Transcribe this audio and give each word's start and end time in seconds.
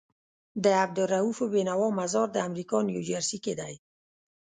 د 0.63 0.65
عبدالروف 0.83 1.37
بينوا 1.53 1.89
مزار 1.99 2.27
دامريکا 2.37 2.77
نيوجرسي 2.89 3.37
کي 3.45 3.53
دی 3.59 3.73